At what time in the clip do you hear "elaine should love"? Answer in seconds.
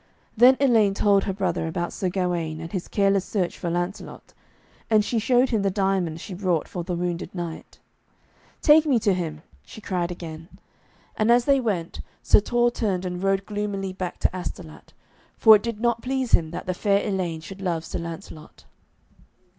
17.07-17.85